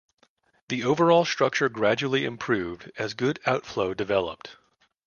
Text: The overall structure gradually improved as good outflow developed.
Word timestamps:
The 0.69 0.83
overall 0.83 1.25
structure 1.25 1.69
gradually 1.69 2.25
improved 2.25 2.91
as 2.97 3.13
good 3.13 3.39
outflow 3.45 3.93
developed. 3.93 4.57